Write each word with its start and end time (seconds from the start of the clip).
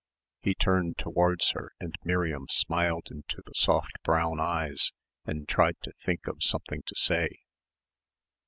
He 0.41 0.55
turned 0.55 0.97
towards 0.97 1.51
her 1.51 1.73
and 1.79 1.93
Miriam 2.03 2.47
smiled 2.49 3.09
into 3.11 3.43
the 3.45 3.53
soft 3.53 4.01
brown 4.03 4.39
eyes 4.39 4.91
and 5.25 5.47
tried 5.47 5.75
to 5.83 5.91
think 6.03 6.25
of 6.27 6.41
something 6.41 6.81
to 6.87 6.95
say. 6.95 7.29